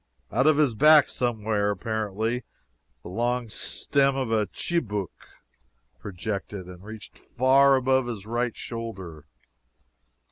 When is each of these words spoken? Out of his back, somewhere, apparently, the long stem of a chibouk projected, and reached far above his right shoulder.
Out 0.31 0.47
of 0.47 0.57
his 0.57 0.73
back, 0.73 1.07
somewhere, 1.09 1.69
apparently, 1.69 2.43
the 3.03 3.09
long 3.09 3.49
stem 3.49 4.15
of 4.15 4.31
a 4.31 4.47
chibouk 4.47 5.11
projected, 5.99 6.65
and 6.65 6.83
reached 6.83 7.19
far 7.19 7.75
above 7.75 8.07
his 8.07 8.25
right 8.25 8.57
shoulder. 8.57 9.27